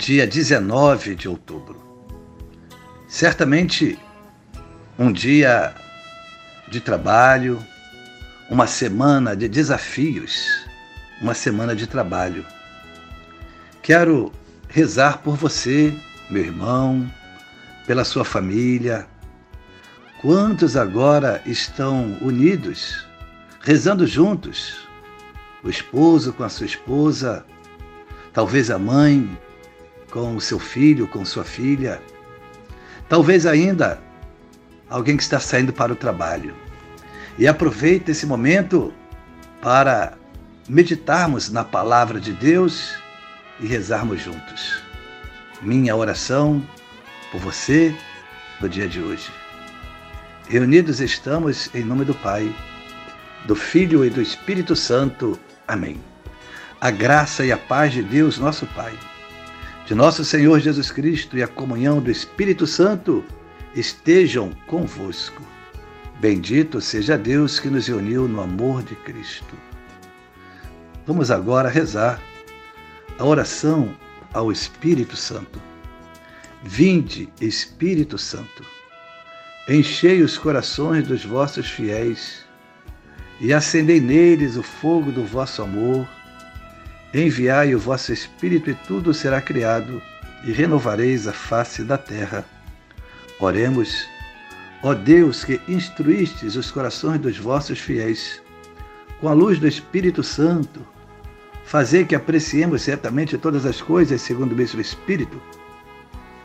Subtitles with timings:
[0.00, 1.78] dia 19 de outubro.
[3.06, 3.98] Certamente
[4.98, 5.74] um dia
[6.68, 7.62] de trabalho,
[8.48, 10.66] uma semana de desafios,
[11.20, 12.46] uma semana de trabalho.
[13.82, 14.32] Quero
[14.68, 15.94] rezar por você,
[16.30, 17.12] meu irmão,
[17.86, 19.06] pela sua família.
[20.22, 23.06] Quantos agora estão unidos,
[23.60, 24.88] rezando juntos?
[25.62, 27.44] O esposo com a sua esposa,
[28.32, 29.28] talvez a mãe
[30.10, 32.02] com o seu filho, com sua filha,
[33.08, 34.00] talvez ainda
[34.88, 36.54] alguém que está saindo para o trabalho.
[37.38, 38.92] E aproveita esse momento
[39.62, 40.14] para
[40.68, 42.94] meditarmos na palavra de Deus
[43.60, 44.82] e rezarmos juntos.
[45.62, 46.62] Minha oração
[47.30, 47.94] por você
[48.60, 49.30] no dia de hoje.
[50.48, 52.52] Reunidos estamos em nome do Pai,
[53.46, 55.38] do Filho e do Espírito Santo.
[55.68, 56.00] Amém.
[56.80, 58.98] A graça e a paz de Deus, nosso Pai
[59.90, 63.24] de nosso Senhor Jesus Cristo e a comunhão do Espírito Santo
[63.74, 65.42] estejam convosco.
[66.20, 69.52] Bendito seja Deus que nos uniu no amor de Cristo.
[71.04, 72.22] Vamos agora rezar
[73.18, 73.92] a oração
[74.32, 75.60] ao Espírito Santo.
[76.62, 78.64] Vinde, Espírito Santo,
[79.68, 82.44] enchei os corações dos vossos fiéis
[83.40, 86.06] e acendei neles o fogo do vosso amor
[87.12, 90.00] Enviai o vosso Espírito e tudo será criado,
[90.44, 92.44] e renovareis a face da terra.
[93.40, 94.06] Oremos,
[94.82, 98.40] ó Deus que instruístes os corações dos vossos fiéis,
[99.20, 100.86] com a luz do Espírito Santo,
[101.64, 105.40] fazei que apreciemos certamente todas as coisas segundo o mesmo Espírito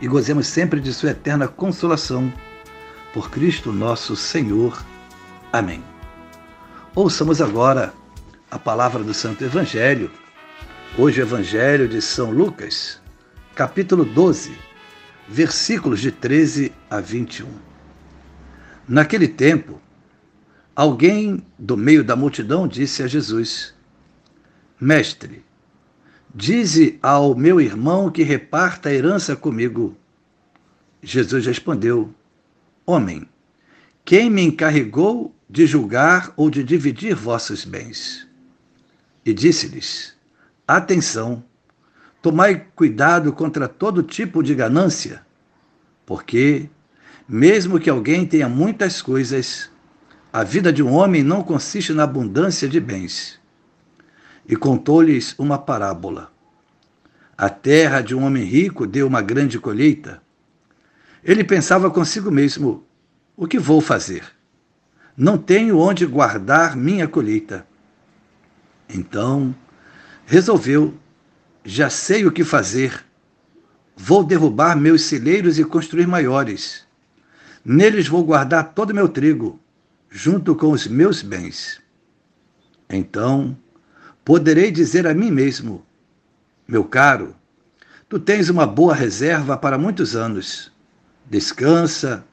[0.00, 2.32] e gozemos sempre de Sua eterna consolação.
[3.12, 4.84] Por Cristo nosso Senhor.
[5.52, 5.82] Amém.
[6.94, 7.94] Ouçamos agora
[8.50, 10.10] a palavra do Santo Evangelho
[10.94, 13.02] Hoje, Evangelho de São Lucas,
[13.54, 14.56] capítulo 12,
[15.28, 17.46] versículos de 13 a 21.
[18.88, 19.78] Naquele tempo,
[20.74, 23.74] alguém do meio da multidão disse a Jesus:
[24.80, 25.44] Mestre,
[26.34, 29.94] dize ao meu irmão que reparta a herança comigo.
[31.02, 32.14] Jesus respondeu:
[32.86, 33.28] Homem,
[34.02, 38.26] quem me encarregou de julgar ou de dividir vossos bens?
[39.26, 40.15] E disse-lhes:
[40.66, 41.44] Atenção!
[42.20, 45.24] Tomai cuidado contra todo tipo de ganância,
[46.04, 46.68] porque,
[47.28, 49.70] mesmo que alguém tenha muitas coisas,
[50.32, 53.38] a vida de um homem não consiste na abundância de bens.
[54.48, 56.32] E contou-lhes uma parábola.
[57.38, 60.20] A terra de um homem rico deu uma grande colheita.
[61.22, 62.84] Ele pensava consigo mesmo:
[63.36, 64.24] o que vou fazer?
[65.16, 67.64] Não tenho onde guardar minha colheita.
[68.88, 69.54] Então,
[70.26, 70.92] resolveu:
[71.64, 73.04] já sei o que fazer.
[73.96, 76.84] Vou derrubar meus celeiros e construir maiores.
[77.64, 79.58] Neles vou guardar todo o meu trigo,
[80.10, 81.80] junto com os meus bens.
[82.88, 83.56] Então
[84.24, 85.84] poderei dizer a mim mesmo:
[86.68, 87.34] Meu caro,
[88.08, 90.70] tu tens uma boa reserva para muitos anos.
[91.28, 92.24] Descansa,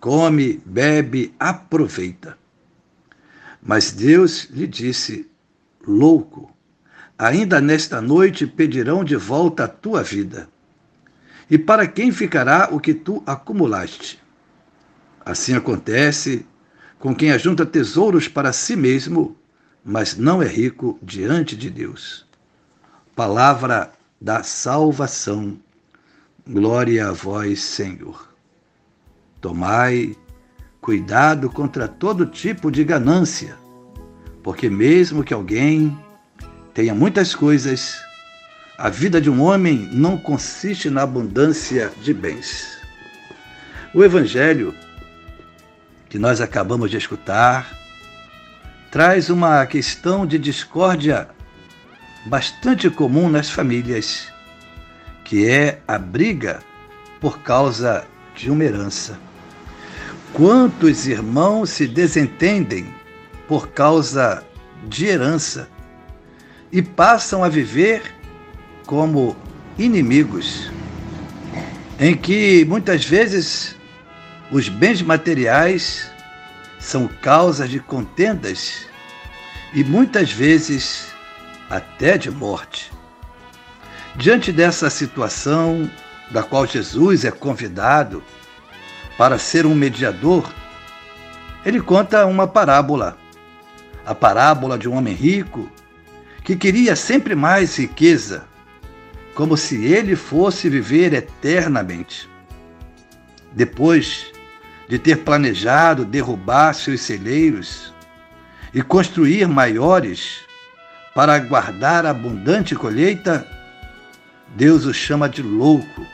[0.00, 2.36] come, bebe, aproveita.
[3.62, 5.30] Mas Deus lhe disse:
[5.86, 6.53] Louco,
[7.18, 10.48] ainda nesta noite pedirão de volta a tua vida.
[11.50, 14.18] E para quem ficará o que tu acumulaste?
[15.24, 16.46] Assim acontece
[16.98, 19.36] com quem ajunta tesouros para si mesmo,
[19.84, 22.26] mas não é rico diante de Deus.
[23.14, 25.58] Palavra da salvação.
[26.46, 28.28] Glória a vós, Senhor.
[29.40, 30.16] Tomai
[30.80, 33.56] cuidado contra todo tipo de ganância,
[34.42, 35.98] porque mesmo que alguém
[36.74, 37.96] tenha muitas coisas,
[38.76, 42.76] a vida de um homem não consiste na abundância de bens.
[43.94, 44.74] O Evangelho
[46.08, 47.76] que nós acabamos de escutar
[48.90, 51.28] traz uma questão de discórdia
[52.26, 54.28] bastante comum nas famílias,
[55.24, 56.60] que é a briga
[57.20, 58.04] por causa
[58.34, 59.18] de uma herança.
[60.32, 62.92] Quantos irmãos se desentendem
[63.46, 64.44] por causa
[64.88, 65.68] de herança?
[66.74, 68.02] E passam a viver
[68.84, 69.36] como
[69.78, 70.72] inimigos.
[72.00, 73.76] em que muitas vezes
[74.50, 76.10] os bens materiais
[76.80, 78.88] são causas de contendas
[79.72, 81.06] e muitas vezes
[81.70, 82.90] até de morte.
[84.16, 85.88] Diante dessa situação,
[86.32, 88.20] da qual Jesus é convidado
[89.16, 90.52] para ser um mediador,
[91.64, 93.16] ele conta uma parábola.
[94.04, 95.70] A parábola de um homem rico
[96.44, 98.44] que queria sempre mais riqueza,
[99.34, 102.28] como se ele fosse viver eternamente.
[103.50, 104.26] Depois
[104.86, 107.94] de ter planejado derrubar seus celeiros
[108.74, 110.40] e construir maiores
[111.14, 113.48] para guardar a abundante colheita,
[114.54, 116.06] Deus o chama de louco,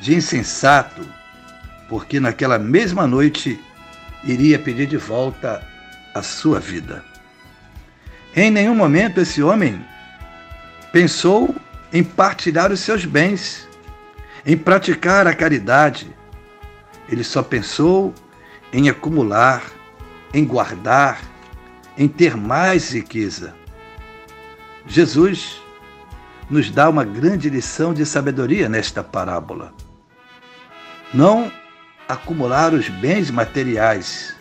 [0.00, 1.04] de insensato,
[1.88, 3.58] porque naquela mesma noite
[4.22, 5.66] iria pedir de volta
[6.14, 7.15] a sua vida.
[8.36, 9.82] Em nenhum momento esse homem
[10.92, 11.56] pensou
[11.90, 13.66] em partilhar os seus bens,
[14.44, 16.14] em praticar a caridade.
[17.08, 18.12] Ele só pensou
[18.70, 19.62] em acumular,
[20.34, 21.18] em guardar,
[21.96, 23.54] em ter mais riqueza.
[24.86, 25.62] Jesus
[26.50, 29.72] nos dá uma grande lição de sabedoria nesta parábola.
[31.14, 31.50] Não
[32.06, 34.36] acumular os bens materiais,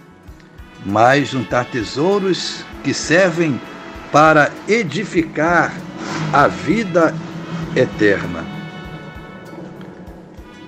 [0.86, 3.58] mas juntar tesouros que servem
[4.16, 5.76] para edificar
[6.32, 7.14] a vida
[7.76, 8.46] eterna.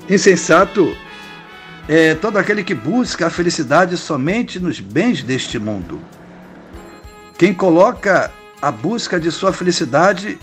[0.10, 0.94] Insensato
[1.88, 6.02] é todo aquele que busca a felicidade somente nos bens deste mundo.
[7.38, 10.38] Quem coloca a busca de sua felicidade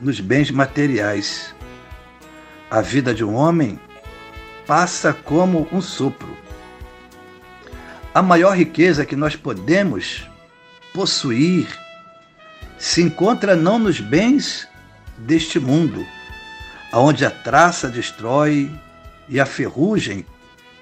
[0.00, 1.52] nos bens materiais.
[2.70, 3.80] A vida de um homem
[4.64, 6.36] passa como um sopro.
[8.14, 10.24] A maior riqueza que nós podemos
[10.94, 11.81] possuir
[12.82, 14.66] se encontra não nos bens
[15.16, 16.04] deste mundo,
[16.90, 18.76] aonde a traça destrói
[19.28, 20.26] e a ferrugem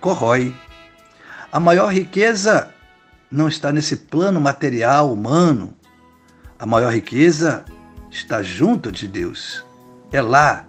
[0.00, 0.56] corrói.
[1.52, 2.72] A maior riqueza
[3.30, 5.76] não está nesse plano material humano.
[6.58, 7.66] A maior riqueza
[8.10, 9.62] está junto de Deus.
[10.10, 10.66] É lá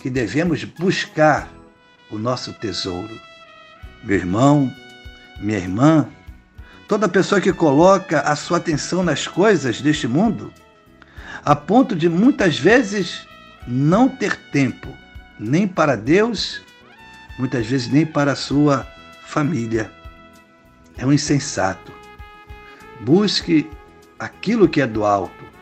[0.00, 1.48] que devemos buscar
[2.10, 3.20] o nosso tesouro.
[4.02, 4.74] Meu irmão,
[5.38, 6.08] minha irmã,
[6.88, 10.52] toda pessoa que coloca a sua atenção nas coisas deste mundo,
[11.44, 13.26] a ponto de muitas vezes
[13.66, 14.88] não ter tempo
[15.38, 16.62] nem para Deus,
[17.38, 18.86] muitas vezes nem para a sua
[19.24, 19.90] família.
[20.96, 21.92] É um insensato.
[23.00, 23.68] Busque
[24.18, 25.52] aquilo que é do alto,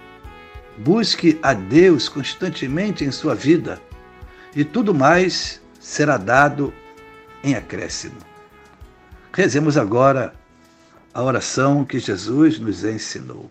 [0.80, 3.78] Busque a Deus constantemente em sua vida
[4.56, 6.72] e tudo mais será dado
[7.44, 8.16] em acréscimo.
[9.30, 10.32] Rezemos agora
[11.12, 13.50] a oração que Jesus nos ensinou.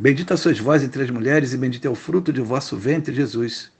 [0.00, 3.72] Bendita sois vós entre as mulheres, e bendito é o fruto de vosso ventre, Jesus.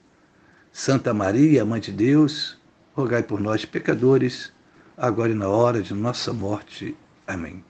[0.72, 2.58] Santa Maria, Mãe de Deus,
[2.92, 4.52] rogai por nós, pecadores,
[4.96, 6.96] agora e na hora de nossa morte.
[7.24, 7.64] Amém.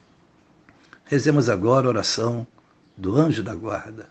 [1.05, 2.47] Rezemos agora a oração
[2.97, 4.09] do anjo da guarda.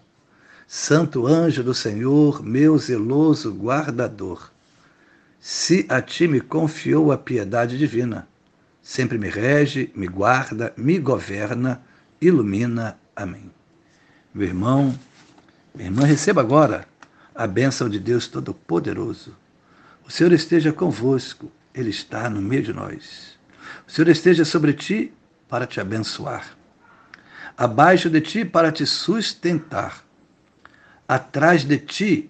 [0.68, 4.52] Santo anjo do Senhor, meu zeloso guardador,
[5.40, 8.28] se a ti me confiou a piedade divina,
[8.84, 11.82] sempre me rege, me guarda, me governa,
[12.22, 13.00] ilumina.
[13.16, 13.57] Amém.
[14.38, 14.96] Meu irmão,
[15.74, 16.88] minha irmã, receba agora
[17.34, 19.36] a bênção de Deus Todo-Poderoso.
[20.08, 23.36] O Senhor esteja convosco, Ele está no meio de nós.
[23.88, 25.12] O Senhor esteja sobre ti
[25.50, 26.56] para te abençoar,
[27.58, 30.03] abaixo de ti para te sustentar
[31.08, 32.29] atrás de ti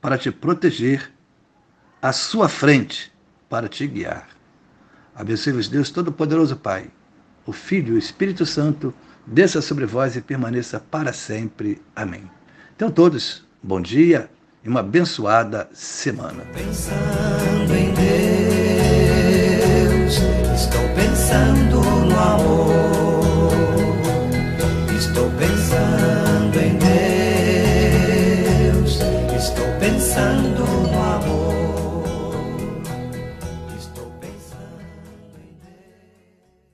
[0.00, 1.12] para te proteger,
[2.00, 3.12] à sua frente
[3.48, 4.28] para te guiar.
[5.12, 6.88] Abençoe-vos Deus Todo-Poderoso Pai,
[7.44, 8.94] o Filho e o Espírito Santo,
[9.30, 11.80] desça sobre vós e permaneça para sempre.
[11.94, 12.22] Amém.
[12.74, 14.30] Então todos, bom dia
[14.64, 16.44] e uma abençoada semana.
[16.52, 18.67] Pensando em Deus,